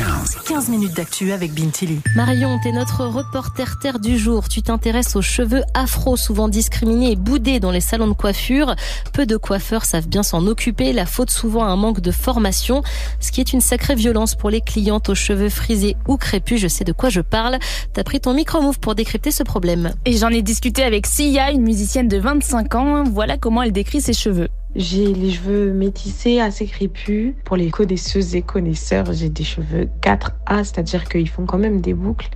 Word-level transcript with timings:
15. 0.00 0.38
15 0.46 0.68
minutes 0.70 0.96
d'actu 0.96 1.30
avec 1.30 1.52
Bintili. 1.52 2.00
Marion, 2.16 2.58
t'es 2.62 2.72
notre 2.72 3.04
reporter 3.04 3.78
terre 3.78 3.98
du 3.98 4.16
jour. 4.16 4.48
Tu 4.48 4.62
t'intéresses 4.62 5.14
aux 5.14 5.20
cheveux 5.20 5.60
afro, 5.74 6.16
souvent 6.16 6.48
discriminés 6.48 7.12
et 7.12 7.16
boudés 7.16 7.60
dans 7.60 7.70
les 7.70 7.82
salons 7.82 8.08
de 8.08 8.14
coiffure. 8.14 8.74
Peu 9.12 9.26
de 9.26 9.36
coiffeurs 9.36 9.84
savent 9.84 10.08
bien 10.08 10.22
s'en 10.22 10.46
occuper, 10.46 10.94
la 10.94 11.04
faute 11.04 11.30
souvent 11.30 11.64
à 11.64 11.66
un 11.66 11.76
manque 11.76 12.00
de 12.00 12.12
formation, 12.12 12.82
ce 13.20 13.30
qui 13.30 13.42
est 13.42 13.52
une 13.52 13.60
sacrée 13.60 13.94
violence 13.94 14.36
pour 14.36 14.48
les 14.48 14.62
clientes 14.62 15.10
aux 15.10 15.14
cheveux 15.14 15.50
frisés 15.50 15.98
ou 16.08 16.16
crépus. 16.16 16.62
Je 16.62 16.68
sais 16.68 16.84
de 16.84 16.92
quoi 16.92 17.10
je 17.10 17.20
parle. 17.20 17.58
T'as 17.92 18.02
pris 18.02 18.20
ton 18.20 18.32
micro-move 18.32 18.80
pour 18.80 18.94
décrypter 18.94 19.30
ce 19.30 19.42
problème. 19.42 19.92
Et 20.06 20.16
j'en 20.16 20.30
ai 20.30 20.40
discuté 20.40 20.82
avec 20.82 21.06
Sia, 21.06 21.50
une 21.50 21.60
musicienne 21.60 22.08
de 22.08 22.16
25 22.16 22.74
ans. 22.74 23.04
Voilà 23.04 23.36
comment 23.36 23.62
elle 23.62 23.72
décrit 23.72 24.00
ses 24.00 24.14
cheveux. 24.14 24.48
J'ai 24.76 25.12
les 25.12 25.32
cheveux 25.32 25.72
métissés, 25.72 26.38
assez 26.40 26.66
crépus. 26.66 27.34
Pour 27.44 27.56
les 27.56 27.70
connaisseuses 27.70 28.36
et 28.36 28.42
connaisseurs, 28.42 29.12
j'ai 29.12 29.28
des 29.28 29.42
cheveux 29.42 29.88
4A, 30.00 30.62
c'est-à-dire 30.64 31.08
qu'ils 31.08 31.28
font 31.28 31.44
quand 31.44 31.58
même 31.58 31.80
des 31.80 31.92
boucles, 31.92 32.28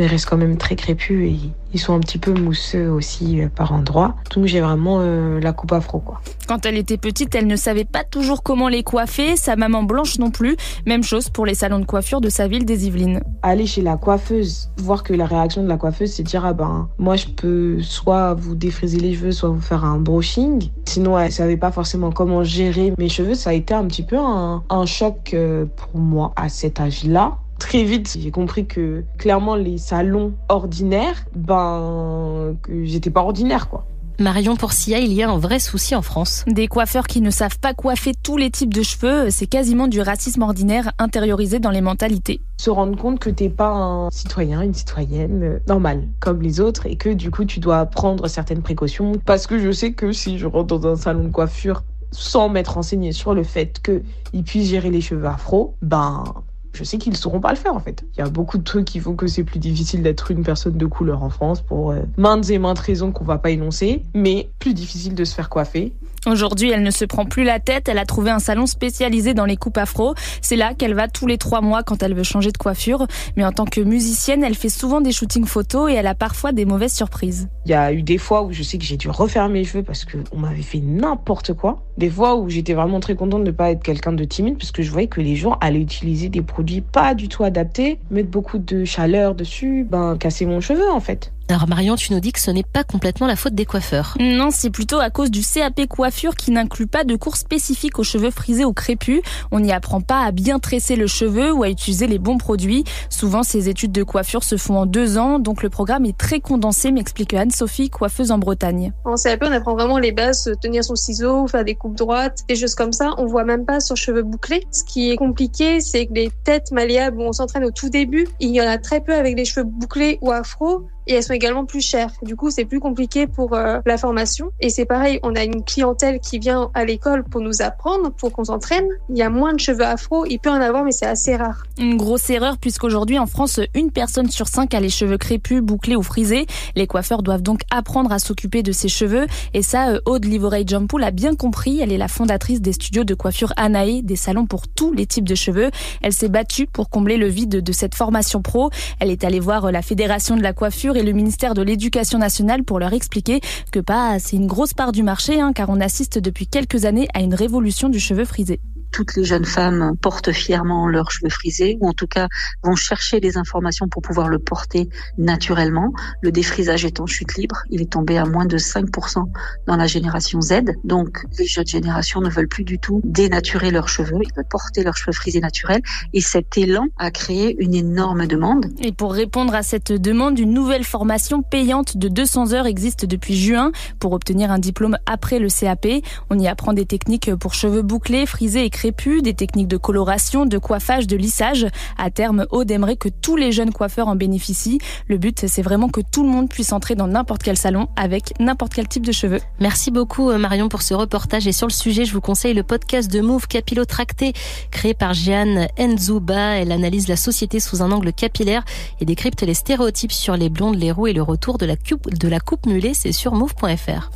mais 0.00 0.06
restent 0.06 0.30
quand 0.30 0.38
même 0.38 0.56
très 0.56 0.76
crépus 0.76 1.28
et 1.28 1.36
ils 1.74 1.78
sont 1.78 1.94
un 1.94 2.00
petit 2.00 2.16
peu 2.16 2.32
mousseux 2.32 2.88
aussi 2.88 3.42
euh, 3.42 3.48
par 3.54 3.72
endroits. 3.72 4.16
Donc 4.34 4.46
j'ai 4.46 4.62
vraiment 4.62 5.00
euh, 5.00 5.38
la 5.40 5.52
coupe 5.52 5.72
afro 5.72 5.98
quoi. 5.98 6.22
Quand 6.48 6.64
elle 6.64 6.78
était 6.78 6.96
petite, 6.96 7.34
elle 7.34 7.46
ne 7.46 7.54
savait 7.54 7.84
pas 7.84 8.02
toujours 8.02 8.42
comment 8.42 8.68
les 8.68 8.82
coiffer, 8.82 9.36
sa 9.36 9.56
maman 9.56 9.82
blanche 9.82 10.18
non 10.18 10.30
plus. 10.30 10.56
Même 10.86 11.02
chose 11.02 11.28
pour 11.28 11.44
les 11.44 11.52
salons 11.52 11.78
de 11.78 11.84
coiffure 11.84 12.22
de 12.22 12.30
sa 12.30 12.48
ville 12.48 12.64
des 12.64 12.86
Yvelines. 12.86 13.20
Aller 13.42 13.66
chez 13.66 13.82
la 13.82 13.98
coiffeuse, 13.98 14.70
voir 14.78 15.02
que 15.02 15.12
la 15.12 15.26
réaction 15.26 15.62
de 15.62 15.68
la 15.68 15.76
coiffeuse 15.76 16.12
c'est 16.12 16.22
dire 16.22 16.46
ah 16.46 16.54
ben 16.54 16.88
moi 16.98 17.16
je 17.16 17.26
peux 17.26 17.82
soit 17.82 18.32
vous 18.32 18.54
défriser 18.54 18.98
les 18.98 19.12
cheveux, 19.12 19.32
soit 19.32 19.50
vous 19.50 19.60
faire 19.60 19.84
un 19.84 19.98
brushing. 19.98 20.70
Sinon 20.86 21.18
elle 21.18 21.30
savait 21.30 21.58
pas 21.58 21.72
forcément 21.72 22.10
comment 22.10 22.42
gérer 22.42 22.94
mes 22.96 23.10
cheveux. 23.10 23.34
Ça 23.34 23.50
a 23.50 23.52
été 23.52 23.74
un 23.74 23.84
petit 23.84 24.02
peu 24.02 24.16
un, 24.16 24.64
un 24.70 24.86
choc 24.86 25.32
euh, 25.34 25.66
pour 25.76 26.00
moi 26.00 26.32
à 26.36 26.48
cet 26.48 26.80
âge-là 26.80 27.36
très 27.60 27.84
vite, 27.84 28.16
j'ai 28.18 28.32
compris 28.32 28.66
que 28.66 29.04
clairement 29.18 29.54
les 29.54 29.78
salons 29.78 30.32
ordinaires, 30.48 31.24
ben 31.36 32.56
que 32.62 32.84
j'étais 32.84 33.10
pas 33.10 33.20
ordinaire 33.20 33.68
quoi. 33.68 33.86
Marion 34.18 34.54
Porcia, 34.54 34.98
il 34.98 35.14
y 35.14 35.22
a 35.22 35.30
un 35.30 35.38
vrai 35.38 35.58
souci 35.58 35.94
en 35.94 36.02
France. 36.02 36.44
Des 36.46 36.68
coiffeurs 36.68 37.06
qui 37.06 37.22
ne 37.22 37.30
savent 37.30 37.58
pas 37.58 37.72
coiffer 37.72 38.12
tous 38.22 38.36
les 38.36 38.50
types 38.50 38.74
de 38.74 38.82
cheveux, 38.82 39.30
c'est 39.30 39.46
quasiment 39.46 39.88
du 39.88 40.02
racisme 40.02 40.42
ordinaire 40.42 40.92
intériorisé 40.98 41.58
dans 41.58 41.70
les 41.70 41.80
mentalités. 41.80 42.42
Se 42.58 42.68
rendre 42.68 42.98
compte 42.98 43.18
que 43.18 43.30
t'es 43.30 43.48
pas 43.48 43.70
un 43.70 44.10
citoyen, 44.10 44.60
une 44.60 44.74
citoyenne 44.74 45.42
euh, 45.42 45.58
normale 45.68 46.06
comme 46.18 46.42
les 46.42 46.60
autres 46.60 46.84
et 46.84 46.96
que 46.96 47.08
du 47.08 47.30
coup 47.30 47.46
tu 47.46 47.60
dois 47.60 47.86
prendre 47.86 48.28
certaines 48.28 48.62
précautions 48.62 49.12
parce 49.24 49.46
que 49.46 49.58
je 49.58 49.70
sais 49.70 49.92
que 49.92 50.12
si 50.12 50.38
je 50.38 50.46
rentre 50.46 50.78
dans 50.78 50.92
un 50.92 50.96
salon 50.96 51.24
de 51.24 51.30
coiffure 51.30 51.82
sans 52.12 52.48
m'être 52.48 52.74
renseigné 52.74 53.12
sur 53.12 53.34
le 53.34 53.42
fait 53.42 53.80
qu'ils 53.82 54.44
puissent 54.44 54.68
gérer 54.68 54.90
les 54.90 55.00
cheveux 55.00 55.26
afro, 55.26 55.76
ben 55.80 56.24
je 56.72 56.84
sais 56.84 56.98
qu'ils 56.98 57.12
ne 57.12 57.16
sauront 57.16 57.40
pas 57.40 57.50
le 57.50 57.56
faire 57.56 57.74
en 57.74 57.80
fait. 57.80 58.04
Il 58.14 58.20
y 58.20 58.22
a 58.22 58.28
beaucoup 58.28 58.58
de 58.58 58.64
trucs 58.64 58.84
qui 58.84 59.00
font 59.00 59.14
que 59.14 59.26
c'est 59.26 59.44
plus 59.44 59.58
difficile 59.58 60.02
d'être 60.02 60.30
une 60.30 60.42
personne 60.42 60.76
de 60.76 60.86
couleur 60.86 61.22
en 61.22 61.30
France 61.30 61.60
pour 61.60 61.90
euh, 61.90 62.00
maintes 62.16 62.50
et 62.50 62.58
maintes 62.58 62.78
raisons 62.78 63.12
qu'on 63.12 63.24
va 63.24 63.38
pas 63.38 63.50
énoncer, 63.50 64.04
mais 64.14 64.50
plus 64.58 64.74
difficile 64.74 65.14
de 65.14 65.24
se 65.24 65.34
faire 65.34 65.48
coiffer. 65.48 65.92
Aujourd'hui, 66.26 66.70
elle 66.70 66.82
ne 66.82 66.90
se 66.90 67.06
prend 67.06 67.24
plus 67.24 67.44
la 67.44 67.60
tête. 67.60 67.88
Elle 67.88 67.98
a 67.98 68.04
trouvé 68.04 68.30
un 68.30 68.40
salon 68.40 68.66
spécialisé 68.66 69.32
dans 69.32 69.46
les 69.46 69.56
coupes 69.56 69.78
afro. 69.78 70.14
C'est 70.42 70.56
là 70.56 70.74
qu'elle 70.74 70.94
va 70.94 71.08
tous 71.08 71.26
les 71.26 71.38
trois 71.38 71.62
mois 71.62 71.82
quand 71.82 72.02
elle 72.02 72.14
veut 72.14 72.24
changer 72.24 72.52
de 72.52 72.58
coiffure. 72.58 73.06
Mais 73.36 73.44
en 73.44 73.52
tant 73.52 73.64
que 73.64 73.80
musicienne, 73.80 74.44
elle 74.44 74.54
fait 74.54 74.68
souvent 74.68 75.00
des 75.00 75.12
shootings 75.12 75.46
photos 75.46 75.90
et 75.90 75.94
elle 75.94 76.06
a 76.06 76.14
parfois 76.14 76.52
des 76.52 76.66
mauvaises 76.66 76.92
surprises. 76.92 77.48
Il 77.64 77.70
y 77.70 77.74
a 77.74 77.92
eu 77.92 78.02
des 78.02 78.18
fois 78.18 78.42
où 78.42 78.52
je 78.52 78.62
sais 78.62 78.76
que 78.76 78.84
j'ai 78.84 78.98
dû 78.98 79.08
refaire 79.08 79.48
mes 79.48 79.64
cheveux 79.64 79.82
parce 79.82 80.04
qu'on 80.04 80.38
m'avait 80.38 80.60
fait 80.60 80.80
n'importe 80.80 81.54
quoi. 81.54 81.86
Des 81.96 82.10
fois 82.10 82.36
où 82.36 82.50
j'étais 82.50 82.74
vraiment 82.74 83.00
très 83.00 83.14
contente 83.14 83.44
de 83.44 83.50
ne 83.50 83.56
pas 83.56 83.70
être 83.70 83.82
quelqu'un 83.82 84.12
de 84.12 84.24
timide 84.24 84.58
parce 84.58 84.72
que 84.72 84.82
je 84.82 84.90
voyais 84.90 85.08
que 85.08 85.20
les 85.20 85.36
gens 85.36 85.56
allaient 85.60 85.80
utiliser 85.80 86.28
des 86.28 86.42
produits 86.42 86.82
pas 86.82 87.14
du 87.14 87.28
tout 87.28 87.44
adaptés, 87.44 87.98
mettre 88.10 88.30
beaucoup 88.30 88.58
de 88.58 88.84
chaleur 88.84 89.34
dessus, 89.34 89.86
ben 89.88 90.16
casser 90.18 90.44
mon 90.44 90.60
cheveu 90.60 90.90
en 90.90 91.00
fait. 91.00 91.32
Alors 91.50 91.66
Marion, 91.66 91.96
tu 91.96 92.12
nous 92.12 92.20
dis 92.20 92.30
que 92.30 92.38
ce 92.38 92.52
n'est 92.52 92.62
pas 92.62 92.84
complètement 92.84 93.26
la 93.26 93.34
faute 93.34 93.56
des 93.56 93.64
coiffeurs. 93.64 94.16
Non, 94.20 94.50
c'est 94.52 94.70
plutôt 94.70 95.00
à 95.00 95.10
cause 95.10 95.32
du 95.32 95.40
CAP 95.40 95.88
coiffure 95.88 96.36
qui 96.36 96.52
n'inclut 96.52 96.86
pas 96.86 97.02
de 97.02 97.16
cours 97.16 97.36
spécifiques 97.36 97.98
aux 97.98 98.04
cheveux 98.04 98.30
frisés 98.30 98.64
ou 98.64 98.72
crépus. 98.72 99.20
On 99.50 99.58
n'y 99.58 99.72
apprend 99.72 100.00
pas 100.00 100.20
à 100.20 100.30
bien 100.30 100.60
tresser 100.60 100.94
le 100.94 101.08
cheveu 101.08 101.52
ou 101.52 101.64
à 101.64 101.68
utiliser 101.68 102.06
les 102.06 102.20
bons 102.20 102.38
produits. 102.38 102.84
Souvent, 103.08 103.42
ces 103.42 103.68
études 103.68 103.90
de 103.90 104.04
coiffure 104.04 104.44
se 104.44 104.56
font 104.56 104.76
en 104.76 104.86
deux 104.86 105.18
ans, 105.18 105.40
donc 105.40 105.64
le 105.64 105.70
programme 105.70 106.04
est 106.04 106.16
très 106.16 106.38
condensé, 106.38 106.92
m'explique 106.92 107.34
Anne-Sophie, 107.34 107.90
coiffeuse 107.90 108.30
en 108.30 108.38
Bretagne. 108.38 108.92
En 109.04 109.16
CAP, 109.16 109.42
on 109.44 109.50
apprend 109.50 109.74
vraiment 109.74 109.98
les 109.98 110.12
bases, 110.12 110.52
tenir 110.62 110.84
son 110.84 110.94
ciseau, 110.94 111.48
faire 111.48 111.64
des 111.64 111.74
coupes 111.74 111.96
droites, 111.96 112.44
des 112.48 112.54
choses 112.54 112.76
comme 112.76 112.92
ça. 112.92 113.10
On 113.18 113.26
voit 113.26 113.42
même 113.42 113.64
pas 113.64 113.80
sur 113.80 113.96
cheveux 113.96 114.22
bouclés. 114.22 114.64
Ce 114.70 114.84
qui 114.84 115.10
est 115.10 115.16
compliqué, 115.16 115.80
c'est 115.80 116.06
que 116.06 116.14
les 116.14 116.30
têtes 116.44 116.70
malléables 116.70 117.18
où 117.18 117.22
on 117.22 117.32
s'entraîne 117.32 117.64
au 117.64 117.72
tout 117.72 117.88
début, 117.88 118.28
il 118.38 118.50
y 118.50 118.62
en 118.62 118.68
a 118.68 118.78
très 118.78 119.00
peu 119.00 119.14
avec 119.14 119.36
les 119.36 119.44
cheveux 119.44 119.66
bouclés 119.66 120.18
ou 120.20 120.30
afro 120.30 120.86
et 121.10 121.14
elles 121.14 121.24
sont 121.24 121.32
également 121.32 121.66
plus 121.66 121.80
chères. 121.80 122.12
Du 122.22 122.36
coup, 122.36 122.50
c'est 122.50 122.64
plus 122.64 122.78
compliqué 122.78 123.26
pour 123.26 123.54
euh, 123.54 123.80
la 123.84 123.98
formation. 123.98 124.52
Et 124.60 124.70
c'est 124.70 124.84
pareil, 124.84 125.18
on 125.24 125.34
a 125.34 125.42
une 125.42 125.64
clientèle 125.64 126.20
qui 126.20 126.38
vient 126.38 126.70
à 126.72 126.84
l'école 126.84 127.24
pour 127.24 127.40
nous 127.40 127.62
apprendre, 127.62 128.12
pour 128.12 128.30
qu'on 128.30 128.44
s'entraîne. 128.44 128.86
Il 129.08 129.18
y 129.18 129.22
a 129.22 129.28
moins 129.28 129.52
de 129.52 129.58
cheveux 129.58 129.84
afro, 129.84 130.24
il 130.26 130.38
peut 130.38 130.50
en 130.50 130.60
avoir, 130.60 130.84
mais 130.84 130.92
c'est 130.92 131.06
assez 131.06 131.34
rare. 131.34 131.64
Une 131.78 131.96
grosse 131.96 132.30
erreur 132.30 132.58
puisqu'aujourd'hui 132.58 133.18
en 133.18 133.26
France, 133.26 133.58
une 133.74 133.90
personne 133.90 134.30
sur 134.30 134.46
cinq 134.46 134.72
a 134.72 134.78
les 134.78 134.88
cheveux 134.88 135.18
crépus, 135.18 135.60
bouclés 135.60 135.96
ou 135.96 136.02
frisés. 136.04 136.46
Les 136.76 136.86
coiffeurs 136.86 137.24
doivent 137.24 137.42
donc 137.42 137.62
apprendre 137.72 138.12
à 138.12 138.20
s'occuper 138.20 138.62
de 138.62 138.70
ses 138.70 138.88
cheveux. 138.88 139.26
Et 139.52 139.62
ça, 139.62 139.90
euh, 139.90 140.00
Aude 140.06 140.24
Livorey 140.24 140.62
Jumpool 140.64 141.02
a 141.02 141.10
bien 141.10 141.34
compris. 141.34 141.80
Elle 141.80 141.90
est 141.90 141.98
la 141.98 142.08
fondatrice 142.08 142.60
des 142.60 142.72
studios 142.72 143.02
de 143.02 143.14
coiffure 143.14 143.52
Anae, 143.56 144.02
des 144.02 144.16
salons 144.16 144.46
pour 144.46 144.68
tous 144.68 144.92
les 144.92 145.06
types 145.06 145.28
de 145.28 145.34
cheveux. 145.34 145.72
Elle 146.02 146.12
s'est 146.12 146.28
battue 146.28 146.68
pour 146.68 146.88
combler 146.88 147.16
le 147.16 147.26
vide 147.26 147.64
de 147.64 147.72
cette 147.72 147.96
formation 147.96 148.42
pro. 148.42 148.70
Elle 149.00 149.10
est 149.10 149.24
allée 149.24 149.40
voir 149.40 149.64
euh, 149.64 149.70
la 149.72 149.82
fédération 149.82 150.36
de 150.36 150.42
la 150.42 150.52
coiffure 150.52 150.96
le 151.02 151.12
ministère 151.12 151.54
de 151.54 151.62
l'Éducation 151.62 152.18
nationale 152.18 152.64
pour 152.64 152.78
leur 152.78 152.92
expliquer 152.92 153.40
que 153.72 153.80
pas, 153.80 154.18
c'est 154.18 154.36
une 154.36 154.46
grosse 154.46 154.74
part 154.74 154.92
du 154.92 155.02
marché, 155.02 155.40
hein, 155.40 155.52
car 155.52 155.70
on 155.70 155.80
assiste 155.80 156.18
depuis 156.18 156.46
quelques 156.46 156.84
années 156.84 157.08
à 157.14 157.20
une 157.20 157.34
révolution 157.34 157.88
du 157.88 158.00
cheveu 158.00 158.24
frisé 158.24 158.60
toutes 158.92 159.16
les 159.16 159.24
jeunes 159.24 159.44
femmes 159.44 159.96
portent 160.00 160.32
fièrement 160.32 160.86
leurs 160.86 161.10
cheveux 161.10 161.30
frisés 161.30 161.78
ou 161.80 161.88
en 161.88 161.92
tout 161.92 162.06
cas 162.06 162.28
vont 162.62 162.76
chercher 162.76 163.20
des 163.20 163.36
informations 163.36 163.88
pour 163.88 164.02
pouvoir 164.02 164.28
le 164.28 164.38
porter 164.38 164.88
naturellement. 165.18 165.92
Le 166.22 166.32
défrisage 166.32 166.84
est 166.84 167.00
en 167.00 167.06
chute 167.06 167.36
libre, 167.36 167.62
il 167.70 167.82
est 167.82 167.92
tombé 167.92 168.18
à 168.18 168.24
moins 168.24 168.46
de 168.46 168.58
5% 168.58 169.24
dans 169.66 169.76
la 169.76 169.86
génération 169.86 170.40
Z. 170.40 170.62
Donc 170.84 171.24
les 171.38 171.46
jeunes 171.46 171.66
générations 171.66 172.20
ne 172.20 172.28
veulent 172.28 172.48
plus 172.48 172.64
du 172.64 172.78
tout 172.78 173.00
dénaturer 173.04 173.70
leurs 173.70 173.88
cheveux, 173.88 174.18
ils 174.22 174.34
veulent 174.34 174.44
porter 174.48 174.82
leurs 174.82 174.96
cheveux 174.96 175.12
frisés 175.12 175.40
naturels 175.40 175.82
et 176.12 176.20
cet 176.20 176.56
élan 176.58 176.86
a 176.98 177.10
créé 177.10 177.56
une 177.58 177.74
énorme 177.74 178.26
demande. 178.26 178.66
Et 178.80 178.92
pour 178.92 179.12
répondre 179.12 179.54
à 179.54 179.62
cette 179.62 179.92
demande, 179.92 180.38
une 180.38 180.52
nouvelle 180.52 180.84
formation 180.84 181.42
payante 181.42 181.96
de 181.96 182.08
200 182.08 182.52
heures 182.52 182.66
existe 182.66 183.04
depuis 183.04 183.36
juin 183.36 183.72
pour 183.98 184.12
obtenir 184.12 184.50
un 184.50 184.58
diplôme 184.58 184.98
après 185.06 185.38
le 185.38 185.48
CAP. 185.48 185.86
On 186.30 186.38
y 186.38 186.48
apprend 186.48 186.72
des 186.72 186.86
techniques 186.86 187.34
pour 187.34 187.54
cheveux 187.54 187.82
bouclés, 187.82 188.26
frisés 188.26 188.64
et 188.64 188.70
crépus, 188.80 189.22
des 189.22 189.34
techniques 189.34 189.68
de 189.68 189.76
coloration, 189.76 190.46
de 190.46 190.56
coiffage, 190.56 191.06
de 191.06 191.14
lissage. 191.14 191.66
À 191.98 192.10
terme, 192.10 192.46
Aude 192.50 192.70
aimerait 192.70 192.96
que 192.96 193.10
tous 193.10 193.36
les 193.36 193.52
jeunes 193.52 193.72
coiffeurs 193.72 194.08
en 194.08 194.16
bénéficient. 194.16 194.78
Le 195.06 195.18
but, 195.18 195.46
c'est 195.48 195.60
vraiment 195.60 195.90
que 195.90 196.00
tout 196.00 196.22
le 196.22 196.30
monde 196.30 196.48
puisse 196.48 196.72
entrer 196.72 196.94
dans 196.94 197.06
n'importe 197.06 197.42
quel 197.42 197.58
salon 197.58 197.88
avec 197.96 198.32
n'importe 198.40 198.72
quel 198.72 198.88
type 198.88 199.04
de 199.04 199.12
cheveux. 199.12 199.40
Merci 199.58 199.90
beaucoup 199.90 200.30
euh, 200.30 200.38
Marion 200.38 200.70
pour 200.70 200.80
ce 200.80 200.94
reportage 200.94 201.46
et 201.46 201.52
sur 201.52 201.66
le 201.66 201.74
sujet, 201.74 202.06
je 202.06 202.14
vous 202.14 202.22
conseille 202.22 202.54
le 202.54 202.62
podcast 202.62 203.12
de 203.12 203.20
Move 203.20 203.48
Capillotracté 203.48 204.32
créé 204.70 204.94
par 204.94 205.12
Jeanne 205.12 205.68
Enzouba. 205.78 206.56
Elle 206.56 206.72
analyse 206.72 207.06
la 207.06 207.16
société 207.16 207.60
sous 207.60 207.82
un 207.82 207.92
angle 207.92 208.14
capillaire 208.14 208.64
et 208.98 209.04
décrypte 209.04 209.42
les 209.42 209.52
stéréotypes 209.52 210.12
sur 210.12 210.38
les 210.38 210.48
blondes, 210.48 210.76
les 210.76 210.90
roux 210.90 211.06
et 211.06 211.12
le 211.12 211.20
retour 211.22 211.58
de 211.58 211.66
la 211.66 211.76
coupe, 211.76 212.08
de 212.14 212.28
la 212.28 212.40
coupe 212.40 212.64
mulet. 212.64 212.94
C'est 212.94 213.12
sur 213.12 213.34
move.fr. 213.34 214.08